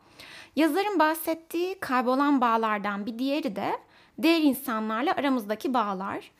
Yazarın 0.57 0.99
bahsettiği 0.99 1.78
kaybolan 1.81 2.40
bağlardan 2.40 3.07
bir 3.07 3.19
diğeri 3.19 3.57
de 3.57 3.78
diğer 4.23 4.40
insanlarla 4.40 5.12
aramızdaki 5.12 5.75
bağlar. 5.75 6.31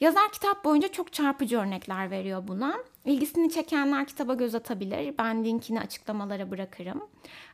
Yazar 0.00 0.32
kitap 0.32 0.64
boyunca 0.64 0.88
çok 0.88 1.12
çarpıcı 1.12 1.58
örnekler 1.58 2.10
veriyor 2.10 2.48
buna. 2.48 2.74
İlgisini 3.04 3.50
çekenler 3.50 4.06
kitaba 4.06 4.34
göz 4.34 4.54
atabilir. 4.54 5.14
Ben 5.18 5.44
linkini 5.44 5.80
açıklamalara 5.80 6.50
bırakırım. 6.50 7.04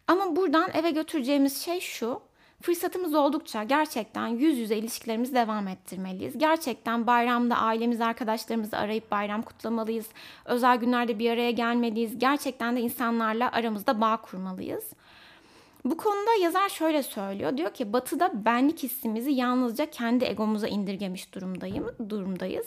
Ama 0.08 0.36
buradan 0.36 0.70
eve 0.74 0.90
götüreceğimiz 0.90 1.62
şey 1.64 1.80
şu. 1.80 2.20
Fırsatımız 2.62 3.14
oldukça 3.14 3.62
gerçekten 3.62 4.26
yüz 4.26 4.58
yüze 4.58 4.76
ilişkilerimizi 4.76 5.34
devam 5.34 5.68
ettirmeliyiz. 5.68 6.38
Gerçekten 6.38 7.06
bayramda 7.06 7.56
ailemiz, 7.56 8.00
arkadaşlarımızı 8.00 8.76
arayıp 8.76 9.10
bayram 9.10 9.42
kutlamalıyız. 9.42 10.06
Özel 10.44 10.76
günlerde 10.76 11.18
bir 11.18 11.30
araya 11.30 11.50
gelmeliyiz. 11.50 12.18
Gerçekten 12.18 12.76
de 12.76 12.80
insanlarla 12.80 13.52
aramızda 13.52 14.00
bağ 14.00 14.16
kurmalıyız. 14.16 14.84
Bu 15.84 15.96
konuda 15.96 16.30
yazar 16.42 16.68
şöyle 16.68 17.02
söylüyor. 17.02 17.56
Diyor 17.56 17.74
ki 17.74 17.92
batıda 17.92 18.44
benlik 18.44 18.82
hissimizi 18.82 19.30
yalnızca 19.32 19.90
kendi 19.90 20.24
egomuza 20.24 20.68
indirgemiş 20.68 21.34
durumdayım, 21.34 21.90
durumdayız. 22.08 22.66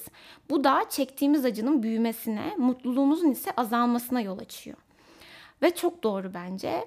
Bu 0.49 0.63
da 0.63 0.83
çektiğimiz 0.89 1.45
acının 1.45 1.83
büyümesine, 1.83 2.55
mutluluğumuzun 2.57 3.31
ise 3.31 3.51
azalmasına 3.57 4.21
yol 4.21 4.39
açıyor. 4.39 4.77
Ve 5.61 5.75
çok 5.75 6.03
doğru 6.03 6.33
bence. 6.33 6.85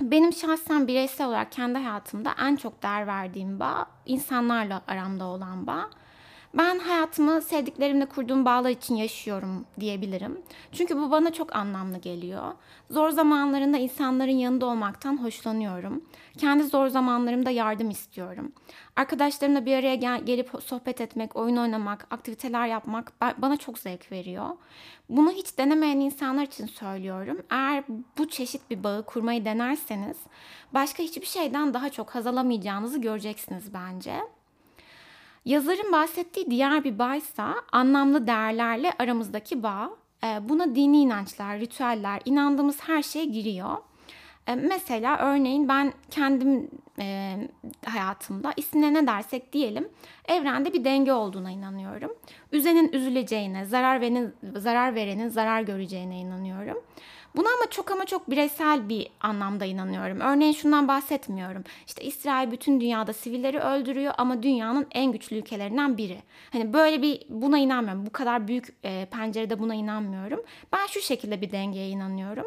benim 0.00 0.32
şahsen 0.32 0.88
bireysel 0.88 1.26
olarak 1.26 1.52
kendi 1.52 1.78
hayatımda 1.78 2.34
en 2.42 2.56
çok 2.56 2.82
değer 2.82 3.06
verdiğim 3.06 3.60
bağ 3.60 3.86
insanlarla 4.06 4.82
aramda 4.88 5.24
olan 5.24 5.66
bağ. 5.66 5.90
Ben 6.58 6.78
hayatımı 6.78 7.42
sevdiklerimle 7.42 8.06
kurduğum 8.06 8.44
bağlar 8.44 8.70
için 8.70 8.94
yaşıyorum 8.96 9.66
diyebilirim. 9.80 10.40
Çünkü 10.72 10.96
bu 10.96 11.10
bana 11.10 11.32
çok 11.32 11.56
anlamlı 11.56 11.98
geliyor. 11.98 12.52
Zor 12.90 13.10
zamanlarında 13.10 13.78
insanların 13.78 14.30
yanında 14.30 14.66
olmaktan 14.66 15.22
hoşlanıyorum. 15.24 16.04
Kendi 16.38 16.64
zor 16.64 16.88
zamanlarımda 16.88 17.50
yardım 17.50 17.90
istiyorum. 17.90 18.52
Arkadaşlarımla 18.96 19.66
bir 19.66 19.76
araya 19.76 19.94
gel- 19.94 20.24
gelip 20.24 20.50
sohbet 20.64 21.00
etmek, 21.00 21.36
oyun 21.36 21.56
oynamak, 21.56 22.06
aktiviteler 22.10 22.66
yapmak 22.66 23.12
bana 23.38 23.56
çok 23.56 23.78
zevk 23.78 24.12
veriyor. 24.12 24.48
Bunu 25.08 25.30
hiç 25.30 25.58
denemeyen 25.58 26.00
insanlar 26.00 26.42
için 26.42 26.66
söylüyorum. 26.66 27.42
Eğer 27.50 27.84
bu 28.18 28.28
çeşit 28.28 28.70
bir 28.70 28.84
bağı 28.84 29.06
kurmayı 29.06 29.44
denerseniz 29.44 30.16
başka 30.74 31.02
hiçbir 31.02 31.26
şeyden 31.26 31.74
daha 31.74 31.90
çok 31.90 32.10
haz 32.14 32.26
alamayacağınızı 32.26 33.00
göreceksiniz 33.00 33.74
bence. 33.74 34.35
Yazarın 35.46 35.92
bahsettiği 35.92 36.50
diğer 36.50 36.84
bir 36.84 36.98
bağ 36.98 37.16
ise 37.16 37.42
anlamlı 37.72 38.26
değerlerle 38.26 38.92
aramızdaki 38.98 39.62
bağ. 39.62 39.90
Ee, 40.24 40.48
buna 40.48 40.74
dini 40.74 41.00
inançlar, 41.00 41.60
ritüeller, 41.60 42.20
inandığımız 42.24 42.80
her 42.80 43.02
şey 43.02 43.24
giriyor. 43.30 43.76
Ee, 44.46 44.54
mesela 44.54 45.18
örneğin 45.18 45.68
ben 45.68 45.92
kendim 46.10 46.70
e, 46.98 47.36
hayatımda 47.84 48.52
isimle 48.56 48.94
ne 48.94 49.06
dersek 49.06 49.52
diyelim 49.52 49.88
evrende 50.28 50.72
bir 50.72 50.84
denge 50.84 51.12
olduğuna 51.12 51.50
inanıyorum. 51.50 52.10
Üzenin 52.52 52.92
üzüleceğine, 52.92 53.64
zarar 53.64 54.00
verenin, 54.00 54.34
zarar 54.56 54.94
verenin 54.94 55.28
zarar 55.28 55.60
göreceğine 55.60 56.18
inanıyorum. 56.18 56.78
Buna 57.36 57.48
ama 57.48 57.70
çok 57.70 57.90
ama 57.90 58.04
çok 58.04 58.30
bireysel 58.30 58.88
bir 58.88 59.08
anlamda 59.20 59.64
inanıyorum. 59.64 60.20
Örneğin 60.20 60.52
şundan 60.52 60.88
bahsetmiyorum. 60.88 61.64
İşte 61.86 62.04
İsrail 62.04 62.50
bütün 62.50 62.80
dünyada 62.80 63.12
sivilleri 63.12 63.58
öldürüyor 63.58 64.14
ama 64.18 64.42
dünyanın 64.42 64.86
en 64.90 65.12
güçlü 65.12 65.36
ülkelerinden 65.36 65.96
biri. 65.98 66.18
Hani 66.52 66.72
böyle 66.72 67.02
bir 67.02 67.22
buna 67.28 67.58
inanmıyorum. 67.58 68.06
Bu 68.06 68.12
kadar 68.12 68.48
büyük 68.48 68.76
e, 68.84 69.06
pencerede 69.10 69.58
buna 69.58 69.74
inanmıyorum. 69.74 70.40
Ben 70.72 70.86
şu 70.86 71.00
şekilde 71.00 71.40
bir 71.40 71.50
dengeye 71.50 71.88
inanıyorum. 71.88 72.46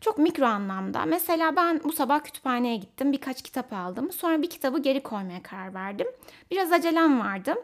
Çok 0.00 0.18
mikro 0.18 0.46
anlamda. 0.46 1.04
Mesela 1.04 1.56
ben 1.56 1.80
bu 1.84 1.92
sabah 1.92 2.20
kütüphaneye 2.20 2.76
gittim. 2.76 3.12
Birkaç 3.12 3.42
kitap 3.42 3.72
aldım. 3.72 4.12
Sonra 4.12 4.42
bir 4.42 4.50
kitabı 4.50 4.82
geri 4.82 5.02
koymaya 5.02 5.42
karar 5.42 5.74
verdim. 5.74 6.06
Biraz 6.50 6.72
acelem 6.72 7.20
vardı 7.20 7.54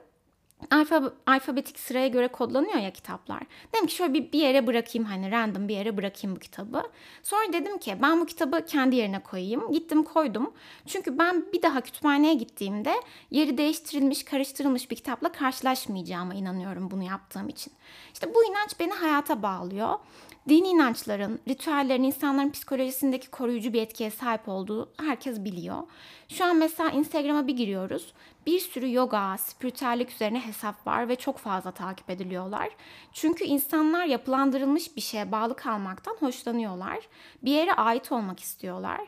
alfa, 0.70 1.12
alfabetik 1.26 1.78
sıraya 1.78 2.08
göre 2.08 2.28
kodlanıyor 2.28 2.74
ya 2.74 2.92
kitaplar. 2.92 3.42
Dedim 3.74 3.86
ki 3.86 3.94
şöyle 3.94 4.14
bir, 4.14 4.32
bir 4.32 4.38
yere 4.38 4.66
bırakayım 4.66 5.08
hani 5.08 5.30
random 5.30 5.68
bir 5.68 5.74
yere 5.74 5.96
bırakayım 5.96 6.36
bu 6.36 6.40
kitabı. 6.40 6.82
Sonra 7.22 7.52
dedim 7.52 7.78
ki 7.78 7.96
ben 8.02 8.20
bu 8.20 8.26
kitabı 8.26 8.66
kendi 8.66 8.96
yerine 8.96 9.22
koyayım. 9.22 9.72
Gittim 9.72 10.02
koydum. 10.02 10.52
Çünkü 10.86 11.18
ben 11.18 11.52
bir 11.52 11.62
daha 11.62 11.80
kütüphaneye 11.80 12.34
gittiğimde 12.34 12.94
yeri 13.30 13.58
değiştirilmiş, 13.58 14.24
karıştırılmış 14.24 14.90
bir 14.90 14.96
kitapla 14.96 15.32
karşılaşmayacağıma 15.32 16.34
inanıyorum 16.34 16.90
bunu 16.90 17.02
yaptığım 17.02 17.48
için. 17.48 17.72
İşte 18.12 18.34
bu 18.34 18.44
inanç 18.44 18.80
beni 18.80 18.92
hayata 18.92 19.42
bağlıyor. 19.42 19.98
Dini 20.48 20.68
inançların, 20.68 21.40
ritüellerin 21.48 22.02
insanların 22.02 22.50
psikolojisindeki 22.50 23.30
koruyucu 23.30 23.72
bir 23.72 23.82
etkiye 23.82 24.10
sahip 24.10 24.48
olduğu 24.48 24.92
herkes 24.96 25.44
biliyor. 25.44 25.82
Şu 26.28 26.44
an 26.44 26.56
mesela 26.56 26.90
Instagram'a 26.90 27.46
bir 27.46 27.56
giriyoruz. 27.56 28.12
Bir 28.46 28.58
sürü 28.58 28.92
yoga, 28.92 29.38
spiritüellik 29.38 30.10
üzerine 30.12 30.40
hesap 30.40 30.86
var 30.86 31.08
ve 31.08 31.16
çok 31.16 31.38
fazla 31.38 31.70
takip 31.70 32.10
ediliyorlar. 32.10 32.68
Çünkü 33.12 33.44
insanlar 33.44 34.04
yapılandırılmış 34.04 34.96
bir 34.96 35.00
şeye 35.00 35.32
bağlı 35.32 35.56
kalmaktan 35.56 36.16
hoşlanıyorlar. 36.20 36.98
Bir 37.42 37.52
yere 37.52 37.72
ait 37.72 38.12
olmak 38.12 38.40
istiyorlar. 38.40 39.00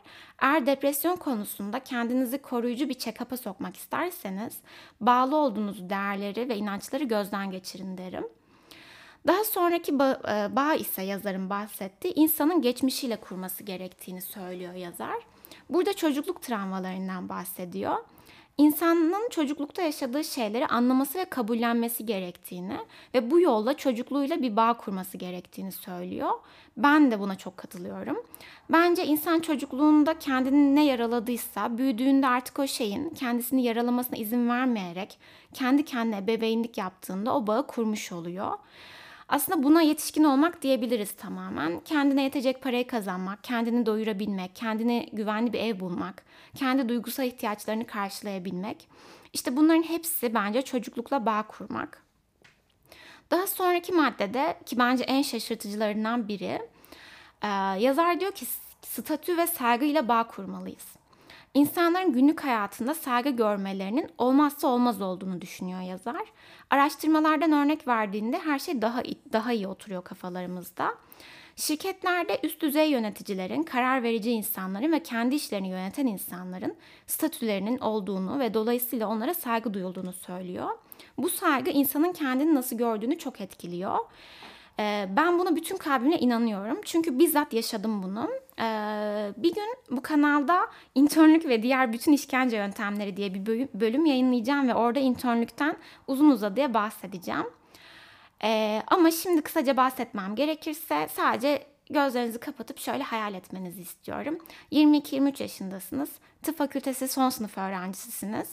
Eğer 0.43 0.67
depresyon 0.67 1.17
konusunda 1.17 1.81
kendinizi 1.81 2.39
koruyucu 2.39 2.89
bir 2.89 2.95
check-up'a 2.95 3.37
sokmak 3.37 3.77
isterseniz 3.77 4.59
bağlı 5.01 5.37
olduğunuz 5.37 5.91
değerleri 5.91 6.49
ve 6.49 6.57
inançları 6.57 7.05
gözden 7.05 7.51
geçirin 7.51 7.99
derim. 7.99 8.25
Daha 9.27 9.45
sonraki 9.45 9.99
bağ, 9.99 10.21
e, 10.29 10.57
bağ 10.57 10.75
ise 10.75 11.03
yazarın 11.03 11.51
bahsettiği 11.51 12.15
insanın 12.15 12.63
geçmişiyle 12.63 13.17
kurması 13.17 13.65
gerektiğini 13.65 14.23
söylüyor 14.23 14.75
yazar. 14.75 15.17
Burada 15.71 15.93
çocukluk 15.93 16.43
travmalarından 16.43 17.29
bahsediyor. 17.29 17.97
İnsanın 18.59 19.29
çocuklukta 19.31 19.83
yaşadığı 19.83 20.25
şeyleri 20.25 20.67
anlaması 20.67 21.19
ve 21.19 21.25
kabullenmesi 21.25 22.07
gerektiğini 22.07 22.77
ve 23.15 23.31
bu 23.31 23.41
yolla 23.41 23.77
çocukluğuyla 23.77 24.43
bir 24.43 24.57
bağ 24.57 24.77
kurması 24.77 25.17
gerektiğini 25.19 25.73
söylüyor. 25.73 26.31
Ben 26.77 27.11
de 27.11 27.21
buna 27.21 27.35
çok 27.35 27.57
katılıyorum. 27.57 28.17
Bence 28.71 29.07
insan 29.07 29.41
çocukluğunda 29.41 30.19
kendini 30.19 30.75
ne 30.75 30.85
yaraladıysa 30.85 31.79
büyüdüğünde 31.79 32.27
artık 32.27 32.59
o 32.59 32.67
şeyin 32.67 33.11
kendisini 33.11 33.63
yaralamasına 33.63 34.19
izin 34.19 34.49
vermeyerek 34.49 35.19
kendi 35.55 35.85
kendine 35.85 36.27
bebeğinlik 36.27 36.79
yaptığında 36.79 37.35
o 37.37 37.47
bağı 37.47 37.67
kurmuş 37.67 38.13
oluyor. 38.13 38.59
Aslında 39.29 39.63
buna 39.63 39.83
yetişkin 39.83 40.25
olmak 40.25 40.63
diyebiliriz 40.63 41.13
tamamen. 41.13 41.81
Kendine 41.81 42.23
yetecek 42.23 42.63
parayı 42.63 42.87
kazanmak, 42.87 43.45
kendini 43.45 43.87
doyurabilmek, 43.87 44.57
kendine 44.57 45.09
güvenli 45.13 45.53
bir 45.53 45.61
ev 45.61 45.81
bulmak, 45.81 46.25
kendi 46.55 46.89
duygusal 46.89 47.27
ihtiyaçlarını 47.27 47.87
karşılayabilmek. 47.87 48.89
İşte 49.33 49.57
bunların 49.57 49.83
hepsi 49.83 50.35
bence 50.35 50.63
çocuklukla 50.63 51.27
bağ 51.27 51.43
kurmak. 51.43 52.03
Daha 53.31 53.47
sonraki 53.47 53.93
maddede 53.93 54.59
ki 54.67 54.79
bence 54.79 55.05
en 55.05 55.23
şaşırtıcılarından 55.23 56.29
biri 56.29 56.61
yazar 57.83 58.21
diyor 58.21 58.33
ki 58.33 58.47
statü 58.83 59.37
ve 59.37 59.47
saygıyla 59.47 60.09
bağ 60.09 60.27
kurmalıyız. 60.27 60.96
İnsanların 61.57 62.13
günlük 62.13 62.45
hayatında 62.45 62.95
saygı 62.95 63.31
görmelerinin 63.31 64.09
olmazsa 64.19 64.69
olmaz 64.69 65.03
olduğunu 65.03 65.41
düşünüyor 65.41 65.81
yazar. 65.81 66.23
Araştırmalardan 66.71 67.53
örnek 67.53 67.89
verdiğinde 67.89 68.39
her 68.39 68.59
şey 68.59 68.83
daha 68.83 69.03
daha 69.33 69.53
iyi 69.53 69.69
oturuyor 69.69 70.05
kafalarımızda. 70.05 70.95
Şirketlerde 71.57 72.41
üst 72.43 72.63
düzey 72.63 72.91
yöneticilerin, 72.91 73.63
karar 73.63 74.03
verici 74.03 74.31
insanların 74.31 74.93
ve 74.93 75.03
kendi 75.03 75.35
işlerini 75.35 75.69
yöneten 75.69 76.07
insanların 76.07 76.75
statülerinin 77.07 77.79
olduğunu 77.79 78.39
ve 78.39 78.55
dolayısıyla 78.55 79.09
onlara 79.09 79.35
saygı 79.35 79.75
duyulduğunu 79.75 80.13
söylüyor. 80.13 80.71
Bu 81.19 81.29
saygı 81.29 81.71
insanın 81.71 82.13
kendini 82.13 82.55
nasıl 82.55 82.77
gördüğünü 82.77 83.19
çok 83.19 83.41
etkiliyor. 83.41 83.99
Ee, 84.79 85.09
ben 85.17 85.39
buna 85.39 85.57
bütün 85.57 85.77
kalbimle 85.77 86.19
inanıyorum. 86.19 86.81
Çünkü 86.85 87.19
bizzat 87.19 87.53
yaşadım 87.53 88.03
bunu. 88.03 88.31
Ee, 88.61 89.33
bir 89.37 89.55
gün 89.55 89.77
bu 89.91 90.03
kanalda 90.03 90.67
internlük 90.95 91.49
ve 91.49 91.63
diğer 91.63 91.93
bütün 91.93 92.13
işkence 92.13 92.57
yöntemleri 92.57 93.17
diye 93.17 93.35
bir 93.35 93.69
bölüm 93.75 94.07
yayınlayacağım 94.07 94.69
ve 94.69 94.75
orada 94.75 94.99
internlükten 95.01 95.77
uzun 96.07 96.31
uzadıya 96.31 96.75
bahsedeceğim. 96.75 97.47
Ee, 98.45 98.83
ama 98.87 99.11
şimdi 99.11 99.43
kısaca 99.43 99.77
bahsetmem 99.77 100.35
gerekirse 100.35 101.09
sadece 101.11 101.67
gözlerinizi 101.91 102.41
kapatıp 102.41 102.79
şöyle 102.79 103.03
hayal 103.03 103.35
etmenizi 103.35 103.83
istiyorum. 103.83 104.39
22-23 104.73 105.43
yaşındasınız. 105.43 106.11
Tıp 106.43 106.59
fakültesi 106.59 107.09
son 107.09 107.29
sınıf 107.31 107.59
öğrencisisiniz. 107.59 108.49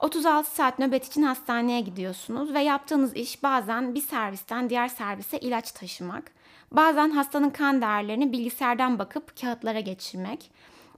36 0.00 0.50
saat 0.50 0.78
nöbet 0.78 1.06
için 1.06 1.22
hastaneye 1.22 1.80
gidiyorsunuz 1.80 2.54
ve 2.54 2.60
yaptığınız 2.60 3.16
iş 3.16 3.42
bazen 3.42 3.94
bir 3.94 4.00
servisten 4.00 4.70
diğer 4.70 4.88
servise 4.88 5.38
ilaç 5.38 5.72
taşımak. 5.72 6.32
Bazen 6.72 7.10
hastanın 7.10 7.50
kan 7.50 7.82
değerlerini 7.82 8.32
bilgisayardan 8.32 8.98
bakıp 8.98 9.40
kağıtlara 9.40 9.80
geçirmek. 9.80 10.50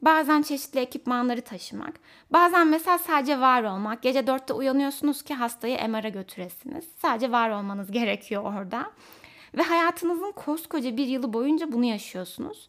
Bazen 0.02 0.42
çeşitli 0.42 0.80
ekipmanları 0.80 1.40
taşımak. 1.40 1.94
Bazen 2.30 2.66
mesela 2.66 2.98
sadece 2.98 3.40
var 3.40 3.62
olmak. 3.62 4.02
Gece 4.02 4.26
dörtte 4.26 4.52
uyanıyorsunuz 4.52 5.22
ki 5.22 5.34
hastayı 5.34 5.88
MR'a 5.88 6.08
götüresiniz. 6.08 6.84
Sadece 6.98 7.32
var 7.32 7.50
olmanız 7.50 7.90
gerekiyor 7.92 8.42
orada. 8.44 8.90
Ve 9.54 9.62
hayatınızın 9.62 10.32
koskoca 10.32 10.96
bir 10.96 11.06
yılı 11.06 11.32
boyunca 11.32 11.72
bunu 11.72 11.84
yaşıyorsunuz. 11.84 12.68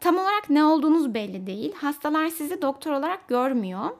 Tam 0.00 0.18
olarak 0.18 0.50
ne 0.50 0.64
olduğunuz 0.64 1.14
belli 1.14 1.46
değil. 1.46 1.74
Hastalar 1.74 2.28
sizi 2.28 2.62
doktor 2.62 2.92
olarak 2.92 3.28
görmüyor 3.28 3.90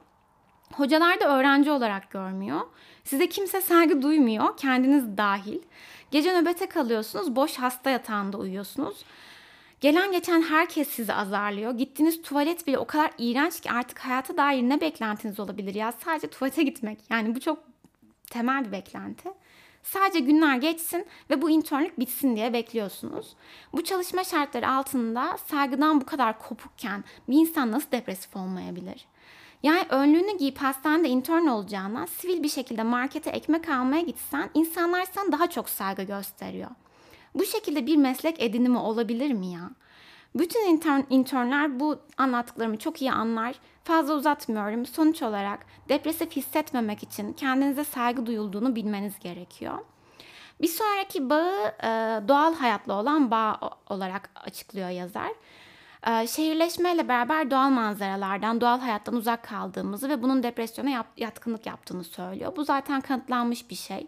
Hocalar 0.72 1.20
da 1.20 1.38
öğrenci 1.38 1.70
olarak 1.70 2.10
görmüyor. 2.10 2.60
Size 3.04 3.28
kimse 3.28 3.60
saygı 3.60 4.02
duymuyor, 4.02 4.56
kendiniz 4.56 5.16
dahil. 5.16 5.58
Gece 6.10 6.40
nöbete 6.40 6.66
kalıyorsunuz, 6.66 7.36
boş 7.36 7.56
hasta 7.56 7.90
yatağında 7.90 8.38
uyuyorsunuz. 8.38 9.04
Gelen 9.80 10.12
geçen 10.12 10.42
herkes 10.42 10.88
sizi 10.88 11.12
azarlıyor. 11.12 11.72
Gittiğiniz 11.72 12.22
tuvalet 12.22 12.66
bile 12.66 12.78
o 12.78 12.86
kadar 12.86 13.10
iğrenç 13.18 13.60
ki 13.60 13.70
artık 13.70 13.98
hayata 13.98 14.36
dair 14.36 14.62
ne 14.62 14.80
beklentiniz 14.80 15.40
olabilir 15.40 15.74
ya? 15.74 15.92
Sadece 15.92 16.26
tuvalete 16.26 16.62
gitmek. 16.62 16.98
Yani 17.10 17.34
bu 17.34 17.40
çok 17.40 17.58
temel 18.30 18.64
bir 18.64 18.72
beklenti. 18.72 19.28
Sadece 19.82 20.18
günler 20.18 20.56
geçsin 20.56 21.06
ve 21.30 21.42
bu 21.42 21.50
internlük 21.50 22.00
bitsin 22.00 22.36
diye 22.36 22.52
bekliyorsunuz. 22.52 23.36
Bu 23.72 23.84
çalışma 23.84 24.24
şartları 24.24 24.68
altında 24.70 25.36
saygıdan 25.46 26.00
bu 26.00 26.06
kadar 26.06 26.38
kopukken 26.38 27.04
bir 27.28 27.34
insan 27.34 27.72
nasıl 27.72 27.90
depresif 27.90 28.36
olmayabilir? 28.36 29.06
Yani 29.62 29.86
önlüğünü 29.90 30.38
giyip 30.38 30.58
hastanede 30.58 31.08
intern 31.08 31.46
olacağına 31.46 32.06
sivil 32.06 32.42
bir 32.42 32.48
şekilde 32.48 32.82
markete 32.82 33.30
ekmek 33.30 33.68
almaya 33.68 34.00
gitsen 34.00 34.50
insanlar 34.54 35.06
sana 35.14 35.32
daha 35.32 35.50
çok 35.50 35.68
saygı 35.68 36.02
gösteriyor. 36.02 36.70
Bu 37.34 37.44
şekilde 37.44 37.86
bir 37.86 37.96
meslek 37.96 38.42
edinimi 38.42 38.78
olabilir 38.78 39.32
mi 39.32 39.46
ya? 39.46 39.70
Bütün 40.34 40.60
intern, 40.60 41.00
internler 41.10 41.80
bu 41.80 41.98
anlattıklarımı 42.16 42.76
çok 42.76 43.02
iyi 43.02 43.12
anlar. 43.12 43.54
Fazla 43.84 44.14
uzatmıyorum. 44.14 44.86
Sonuç 44.86 45.22
olarak 45.22 45.66
depresif 45.88 46.36
hissetmemek 46.36 47.02
için 47.02 47.32
kendinize 47.32 47.84
saygı 47.84 48.26
duyulduğunu 48.26 48.76
bilmeniz 48.76 49.18
gerekiyor. 49.18 49.78
Bir 50.60 50.68
sonraki 50.68 51.30
bağı 51.30 51.74
doğal 52.28 52.54
hayatla 52.54 53.00
olan 53.00 53.30
bağ 53.30 53.60
olarak 53.90 54.30
açıklıyor 54.34 54.88
yazar. 54.88 55.32
E, 56.06 56.26
şehirleşmeyle 56.26 57.08
beraber 57.08 57.50
doğal 57.50 57.70
manzaralardan, 57.70 58.60
doğal 58.60 58.80
hayattan 58.80 59.14
uzak 59.14 59.42
kaldığımızı 59.44 60.08
ve 60.08 60.22
bunun 60.22 60.42
depresyona 60.42 61.04
yatkınlık 61.16 61.66
yaptığını 61.66 62.04
söylüyor. 62.04 62.56
Bu 62.56 62.64
zaten 62.64 63.00
kanıtlanmış 63.00 63.70
bir 63.70 63.74
şey. 63.74 64.06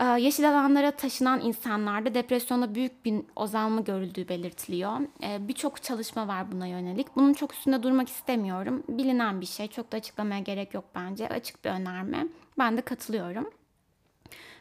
E, 0.00 0.04
yeşil 0.04 0.50
alanlara 0.50 0.90
taşınan 0.90 1.40
insanlarda 1.40 2.14
depresyonda 2.14 2.74
büyük 2.74 3.04
bir 3.04 3.14
azalma 3.36 3.80
görüldüğü 3.80 4.28
belirtiliyor. 4.28 4.92
E, 5.22 5.48
Birçok 5.48 5.82
çalışma 5.82 6.28
var 6.28 6.52
buna 6.52 6.66
yönelik. 6.66 7.16
Bunun 7.16 7.32
çok 7.32 7.52
üstünde 7.52 7.82
durmak 7.82 8.08
istemiyorum. 8.08 8.82
Bilinen 8.88 9.40
bir 9.40 9.46
şey. 9.46 9.68
Çok 9.68 9.92
da 9.92 9.96
açıklamaya 9.96 10.40
gerek 10.40 10.74
yok 10.74 10.84
bence. 10.94 11.28
Açık 11.28 11.64
bir 11.64 11.70
önerme. 11.70 12.26
Ben 12.58 12.76
de 12.76 12.80
katılıyorum. 12.80 13.50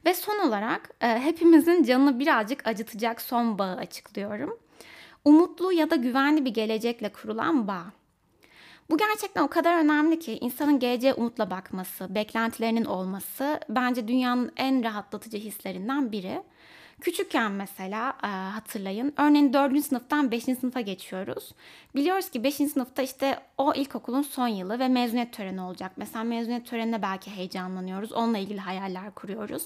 Ve 0.06 0.14
son 0.14 0.48
olarak 0.48 0.90
e, 1.02 1.08
hepimizin 1.08 1.84
canını 1.84 2.20
birazcık 2.20 2.68
acıtacak 2.68 3.22
son 3.22 3.60
bağı 3.60 3.76
açıklıyorum. 3.76 4.58
Umutlu 5.26 5.72
ya 5.72 5.90
da 5.90 5.96
güvenli 5.96 6.46
bir 6.46 6.54
gelecekle 6.54 7.12
kurulan 7.12 7.68
bağ. 7.68 7.86
Bu 8.90 8.98
gerçekten 8.98 9.44
o 9.44 9.48
kadar 9.48 9.84
önemli 9.84 10.20
ki 10.20 10.38
insanın 10.42 10.80
geleceğe 10.80 11.14
umutla 11.14 11.50
bakması, 11.50 12.16
beklentilerinin 12.16 12.86
olması 12.86 13.60
bence 13.70 14.08
dünyanın 14.08 14.52
en 14.58 14.84
rahatlatıcı 14.84 15.38
hislerinden 15.38 16.12
biri. 16.12 16.44
Küçükken 17.02 17.52
mesela 17.52 18.14
e, 18.24 18.28
hatırlayın. 18.28 19.14
Örneğin 19.18 19.54
4. 19.54 19.86
sınıftan 19.86 20.32
5. 20.32 20.44
sınıfa 20.44 20.82
geçiyoruz. 20.82 21.52
Biliyoruz 21.96 22.30
ki 22.30 22.44
5. 22.44 22.56
sınıfta 22.56 23.02
işte 23.02 23.40
o 23.58 23.74
ilkokulun 23.74 24.22
son 24.22 24.48
yılı 24.48 24.80
ve 24.80 24.88
mezuniyet 24.88 25.34
töreni 25.34 25.62
olacak. 25.62 25.92
Mesela 25.96 26.24
mezuniyet 26.24 26.68
törenine 26.68 27.02
belki 27.02 27.32
heyecanlanıyoruz. 27.32 28.12
Onunla 28.12 28.38
ilgili 28.38 28.60
hayaller 28.60 29.12
kuruyoruz. 29.16 29.64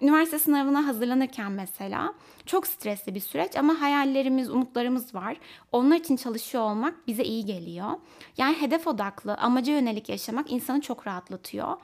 Üniversite 0.00 0.38
sınavına 0.38 0.86
hazırlanırken 0.86 1.52
mesela 1.52 2.14
çok 2.46 2.66
stresli 2.66 3.14
bir 3.14 3.20
süreç 3.20 3.56
ama 3.56 3.80
hayallerimiz, 3.80 4.50
umutlarımız 4.50 5.14
var. 5.14 5.36
Onlar 5.72 5.96
için 5.96 6.16
çalışıyor 6.16 6.64
olmak 6.64 7.06
bize 7.06 7.24
iyi 7.24 7.44
geliyor. 7.44 7.90
Yani 8.36 8.60
hedef 8.60 8.86
odaklı, 8.86 9.34
amaca 9.34 9.72
yönelik 9.72 10.08
yaşamak 10.08 10.52
insanı 10.52 10.80
çok 10.80 11.06
rahatlatıyor. 11.06 11.76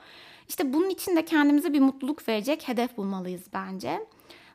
İşte 0.49 0.73
bunun 0.73 0.89
için 0.89 1.15
de 1.15 1.25
kendimize 1.25 1.73
bir 1.73 1.79
mutluluk 1.79 2.27
verecek 2.27 2.67
hedef 2.67 2.97
bulmalıyız 2.97 3.43
bence. 3.53 3.99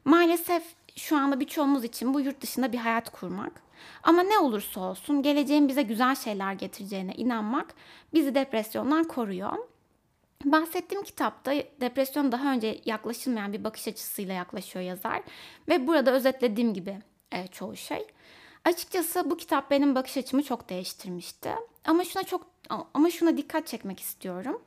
Maalesef 0.04 0.62
şu 0.96 1.16
anda 1.16 1.40
birçoğumuz 1.40 1.84
için 1.84 2.14
bu 2.14 2.20
yurt 2.20 2.40
dışında 2.40 2.73
bir 2.73 2.78
hayat 2.78 3.11
kurmak. 3.11 3.62
Ama 4.02 4.23
ne 4.23 4.38
olursa 4.38 4.80
olsun 4.80 5.23
geleceğin 5.23 5.68
bize 5.68 5.82
güzel 5.82 6.14
şeyler 6.14 6.52
getireceğine 6.52 7.14
inanmak 7.14 7.75
bizi 8.14 8.34
depresyondan 8.34 9.04
koruyor. 9.04 9.52
Bahsettiğim 10.44 11.04
kitapta 11.04 11.52
depresyon 11.80 12.32
daha 12.32 12.52
önce 12.52 12.80
yaklaşılmayan 12.84 13.52
bir 13.52 13.64
bakış 13.64 13.88
açısıyla 13.88 14.34
yaklaşıyor 14.34 14.84
yazar 14.84 15.23
ve 15.68 15.87
burada 15.87 16.12
özetlediğim 16.12 16.75
gibi 16.75 16.99
e, 17.32 17.46
çoğu 17.46 17.76
şey. 17.76 18.06
Açıkçası 18.64 19.30
bu 19.30 19.37
kitap 19.37 19.70
benim 19.70 19.94
bakış 19.94 20.16
açımı 20.16 20.42
çok 20.42 20.68
değiştirmişti. 20.68 21.50
Ama 21.84 22.04
şuna 22.04 22.23
çok 22.23 22.46
ama 22.94 23.11
şuna 23.11 23.37
dikkat 23.37 23.66
çekmek 23.66 24.00
istiyorum 24.00 24.62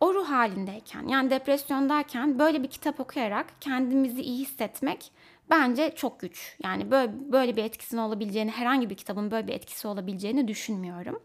o 0.00 0.14
ruh 0.14 0.30
halindeyken 0.30 1.08
yani 1.08 1.30
depresyondayken 1.30 2.38
böyle 2.38 2.62
bir 2.62 2.68
kitap 2.68 3.00
okuyarak 3.00 3.46
kendimizi 3.60 4.22
iyi 4.22 4.38
hissetmek 4.38 5.12
bence 5.50 5.92
çok 5.96 6.20
güç. 6.20 6.56
Yani 6.62 6.90
böyle, 6.90 7.12
böyle 7.32 7.56
bir 7.56 7.64
etkisinin 7.64 8.00
olabileceğini, 8.00 8.50
herhangi 8.50 8.90
bir 8.90 8.94
kitabın 8.94 9.30
böyle 9.30 9.48
bir 9.48 9.52
etkisi 9.52 9.88
olabileceğini 9.88 10.48
düşünmüyorum. 10.48 11.22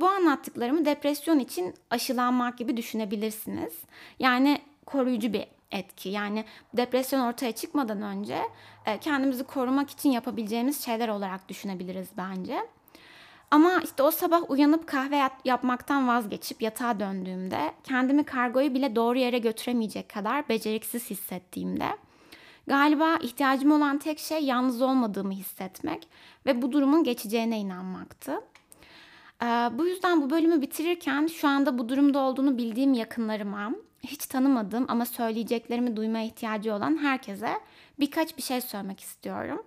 Bu 0.00 0.08
anlattıklarımı 0.08 0.84
depresyon 0.84 1.38
için 1.38 1.74
aşılanmak 1.90 2.58
gibi 2.58 2.76
düşünebilirsiniz. 2.76 3.74
Yani 4.18 4.60
koruyucu 4.86 5.32
bir 5.32 5.46
etki. 5.70 6.08
Yani 6.08 6.44
depresyon 6.76 7.20
ortaya 7.20 7.52
çıkmadan 7.52 8.02
önce 8.02 8.38
e, 8.86 8.98
kendimizi 8.98 9.44
korumak 9.44 9.90
için 9.90 10.10
yapabileceğimiz 10.10 10.84
şeyler 10.84 11.08
olarak 11.08 11.48
düşünebiliriz 11.48 12.08
bence. 12.16 12.66
Ama 13.54 13.80
işte 13.84 14.02
o 14.02 14.10
sabah 14.10 14.50
uyanıp 14.50 14.86
kahve 14.86 15.30
yapmaktan 15.44 16.08
vazgeçip 16.08 16.62
yatağa 16.62 17.00
döndüğümde 17.00 17.74
kendimi 17.84 18.24
kargoyu 18.24 18.74
bile 18.74 18.96
doğru 18.96 19.18
yere 19.18 19.38
götüremeyecek 19.38 20.08
kadar 20.08 20.48
beceriksiz 20.48 21.10
hissettiğimde 21.10 21.88
galiba 22.66 23.16
ihtiyacım 23.16 23.72
olan 23.72 23.98
tek 23.98 24.18
şey 24.18 24.44
yalnız 24.44 24.82
olmadığımı 24.82 25.32
hissetmek 25.32 26.08
ve 26.46 26.62
bu 26.62 26.72
durumun 26.72 27.04
geçeceğine 27.04 27.58
inanmaktı. 27.58 28.40
Ee, 29.42 29.46
bu 29.72 29.86
yüzden 29.86 30.22
bu 30.22 30.30
bölümü 30.30 30.62
bitirirken 30.62 31.26
şu 31.26 31.48
anda 31.48 31.78
bu 31.78 31.88
durumda 31.88 32.18
olduğunu 32.18 32.58
bildiğim 32.58 32.94
yakınlarıma, 32.94 33.70
hiç 34.02 34.26
tanımadığım 34.26 34.84
ama 34.88 35.06
söyleyeceklerimi 35.06 35.96
duymaya 35.96 36.24
ihtiyacı 36.24 36.74
olan 36.74 36.98
herkese 37.02 37.50
birkaç 38.00 38.36
bir 38.36 38.42
şey 38.42 38.60
söylemek 38.60 39.00
istiyorum. 39.00 39.62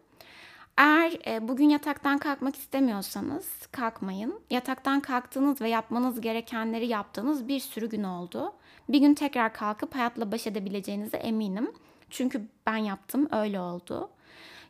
Eğer 0.78 1.12
e, 1.28 1.48
bugün 1.48 1.70
yataktan 1.70 2.18
kalkmak 2.18 2.56
istemiyorsanız 2.56 3.68
kalkmayın. 3.72 4.40
Yataktan 4.50 5.00
kalktığınız 5.00 5.62
ve 5.62 5.70
yapmanız 5.70 6.22
gerekenleri 6.22 6.88
yaptığınız 6.88 7.48
bir 7.48 7.60
sürü 7.60 7.90
gün 7.90 8.04
oldu. 8.04 8.54
Bir 8.90 9.00
gün 9.00 9.14
tekrar 9.14 9.54
kalkıp 9.54 9.96
hayatla 9.96 10.32
baş 10.32 10.48
edebileceğinize 10.48 11.18
eminim. 11.18 11.72
Çünkü 12.10 12.42
ben 12.66 12.78
yaptım 12.78 13.28
öyle 13.32 13.60
oldu. 13.60 14.10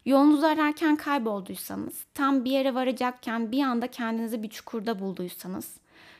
Yolunuzu 0.05 0.45
ararken 0.45 0.95
kaybolduysanız, 0.95 2.05
tam 2.13 2.45
bir 2.45 2.51
yere 2.51 2.73
varacakken 2.73 3.51
bir 3.51 3.63
anda 3.63 3.87
kendinizi 3.87 4.43
bir 4.43 4.49
çukurda 4.49 4.99
bulduysanız, 4.99 5.77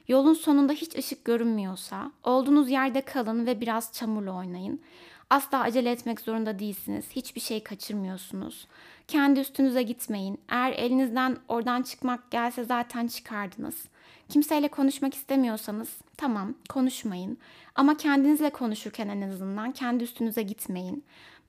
yolun 0.07 0.33
sonunda 0.33 0.73
hiç 0.73 0.95
ışık 0.95 1.25
görünmüyorsa, 1.25 2.11
olduğunuz 2.23 2.69
yerde 2.69 3.01
kalın 3.01 3.45
ve 3.45 3.61
biraz 3.61 3.93
çamurla 3.93 4.31
oynayın. 4.31 4.81
Asla 5.29 5.59
acele 5.59 5.91
etmek 5.91 6.21
zorunda 6.21 6.59
değilsiniz. 6.59 7.05
Hiçbir 7.11 7.41
şey 7.41 7.63
kaçırmıyorsunuz. 7.63 8.67
Kendi 9.07 9.39
üstünüze 9.39 9.83
gitmeyin. 9.83 10.41
Eğer 10.49 10.71
elinizden 10.71 11.37
oradan 11.47 11.81
çıkmak 11.81 12.31
gelse 12.31 12.63
zaten 12.63 13.07
çıkardınız. 13.07 13.85
Kimseyle 14.29 14.67
konuşmak 14.67 15.13
istemiyorsanız 15.13 15.97
tamam 16.17 16.53
konuşmayın. 16.69 17.37
Ama 17.75 17.97
kendinizle 17.97 18.49
konuşurken 18.49 19.07
en 19.07 19.21
azından 19.21 19.71
kendi 19.71 20.03
üstünüze 20.03 20.41
gitmeyin. 20.41 21.03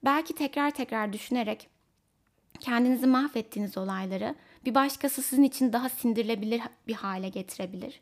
Belki 0.04 0.34
tekrar 0.34 0.70
tekrar 0.70 1.12
düşünerek 1.12 1.68
kendinizi 2.60 3.06
mahvettiğiniz 3.06 3.78
olayları 3.78 4.34
bir 4.64 4.74
başkası 4.74 5.22
sizin 5.22 5.42
için 5.42 5.72
daha 5.72 5.88
sindirilebilir 5.88 6.62
bir 6.88 6.94
hale 6.94 7.28
getirebilir. 7.28 8.00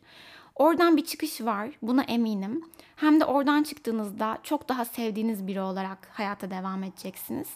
Oradan 0.57 0.97
bir 0.97 1.05
çıkış 1.05 1.41
var, 1.41 1.69
buna 1.81 2.03
eminim. 2.03 2.65
Hem 2.95 3.19
de 3.19 3.25
oradan 3.25 3.63
çıktığınızda 3.63 4.37
çok 4.43 4.69
daha 4.69 4.85
sevdiğiniz 4.85 5.47
biri 5.47 5.61
olarak 5.61 6.09
hayata 6.13 6.51
devam 6.51 6.83
edeceksiniz. 6.83 7.47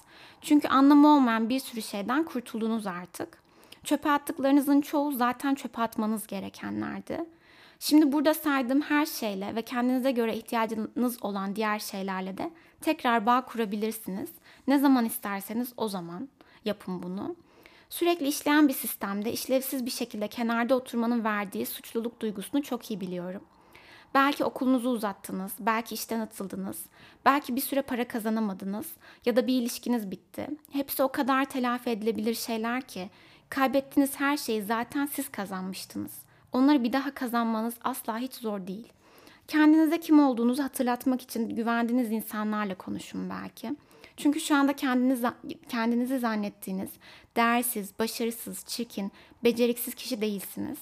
Çünkü 0.41 0.67
anlamı 0.67 1.07
olmayan 1.07 1.49
bir 1.49 1.59
sürü 1.59 1.81
şeyden 1.81 2.23
kurtuldunuz 2.23 2.87
artık. 2.87 3.41
Çöpe 3.83 4.09
attıklarınızın 4.09 4.81
çoğu 4.81 5.11
zaten 5.11 5.55
çöpe 5.55 5.81
atmanız 5.81 6.27
gerekenlerdi. 6.27 7.25
Şimdi 7.79 8.11
burada 8.11 8.33
saydığım 8.33 8.81
her 8.81 9.05
şeyle 9.05 9.55
ve 9.55 9.61
kendinize 9.61 10.11
göre 10.11 10.35
ihtiyacınız 10.35 11.23
olan 11.23 11.55
diğer 11.55 11.79
şeylerle 11.79 12.37
de 12.37 12.51
tekrar 12.81 13.25
bağ 13.25 13.45
kurabilirsiniz. 13.45 14.29
Ne 14.67 14.79
zaman 14.79 15.05
isterseniz 15.05 15.73
o 15.77 15.87
zaman 15.87 16.29
yapın 16.65 17.03
bunu. 17.03 17.35
Sürekli 17.91 18.27
işleyen 18.27 18.67
bir 18.67 18.73
sistemde 18.73 19.31
işlevsiz 19.31 19.85
bir 19.85 19.91
şekilde 19.91 20.27
kenarda 20.27 20.75
oturmanın 20.75 21.23
verdiği 21.23 21.65
suçluluk 21.65 22.19
duygusunu 22.19 22.63
çok 22.63 22.91
iyi 22.91 23.01
biliyorum. 23.01 23.41
Belki 24.13 24.43
okulunuzu 24.43 24.89
uzattınız, 24.89 25.51
belki 25.59 25.95
işten 25.95 26.19
atıldınız, 26.19 26.85
belki 27.25 27.55
bir 27.55 27.61
süre 27.61 27.81
para 27.81 28.07
kazanamadınız 28.07 28.87
ya 29.25 29.35
da 29.35 29.47
bir 29.47 29.61
ilişkiniz 29.61 30.11
bitti. 30.11 30.47
Hepsi 30.71 31.03
o 31.03 31.11
kadar 31.11 31.45
telafi 31.45 31.89
edilebilir 31.89 32.33
şeyler 32.33 32.81
ki 32.81 33.09
kaybettiğiniz 33.49 34.19
her 34.19 34.37
şeyi 34.37 34.61
zaten 34.61 35.05
siz 35.05 35.29
kazanmıştınız. 35.29 36.13
Onları 36.51 36.83
bir 36.83 36.93
daha 36.93 37.13
kazanmanız 37.13 37.73
asla 37.83 38.17
hiç 38.17 38.33
zor 38.33 38.67
değil. 38.67 38.93
Kendinize 39.47 39.99
kim 39.99 40.19
olduğunuzu 40.19 40.63
hatırlatmak 40.63 41.21
için 41.21 41.49
güvendiğiniz 41.49 42.11
insanlarla 42.11 42.75
konuşun 42.75 43.29
belki. 43.29 43.75
Çünkü 44.17 44.39
şu 44.39 44.55
anda 44.55 44.73
kendiniz, 44.73 45.21
kendinizi 45.69 46.19
zannettiğiniz 46.19 46.89
değersiz, 47.35 47.99
başarısız, 47.99 48.65
çirkin, 48.65 49.11
beceriksiz 49.43 49.95
kişi 49.95 50.21
değilsiniz. 50.21 50.77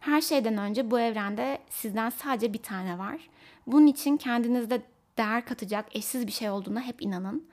Her 0.00 0.20
şeyden 0.20 0.58
önce 0.58 0.90
bu 0.90 1.00
evrende 1.00 1.58
sizden 1.70 2.10
sadece 2.10 2.52
bir 2.52 2.62
tane 2.62 2.98
var. 2.98 3.28
Bunun 3.66 3.86
için 3.86 4.16
kendinizde 4.16 4.82
değer 5.18 5.44
katacak 5.44 5.96
eşsiz 5.96 6.26
bir 6.26 6.32
şey 6.32 6.50
olduğuna 6.50 6.80
hep 6.80 7.02
inanın. 7.02 7.46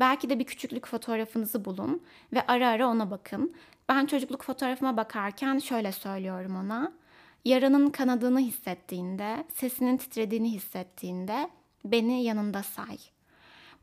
Belki 0.00 0.30
de 0.30 0.38
bir 0.38 0.44
küçüklük 0.44 0.86
fotoğrafınızı 0.86 1.64
bulun 1.64 2.02
ve 2.32 2.46
ara 2.46 2.68
ara 2.68 2.88
ona 2.88 3.10
bakın. 3.10 3.54
Ben 3.88 4.06
çocukluk 4.06 4.42
fotoğrafıma 4.42 4.96
bakarken 4.96 5.58
şöyle 5.58 5.92
söylüyorum 5.92 6.56
ona. 6.56 6.92
Yaranın 7.44 7.90
kanadığını 7.90 8.40
hissettiğinde, 8.40 9.44
sesinin 9.54 9.96
titrediğini 9.96 10.52
hissettiğinde 10.52 11.50
beni 11.84 12.24
yanında 12.24 12.62
say.'' 12.62 13.19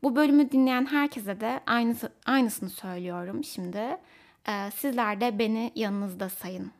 Bu 0.02 0.16
bölümü 0.16 0.50
dinleyen 0.50 0.86
herkese 0.86 1.40
de 1.40 1.60
aynısı, 1.66 2.12
aynısını 2.26 2.70
söylüyorum 2.70 3.44
şimdi. 3.44 3.96
Ee, 4.48 4.70
sizler 4.74 5.20
de 5.20 5.38
beni 5.38 5.72
yanınızda 5.74 6.28
sayın. 6.28 6.72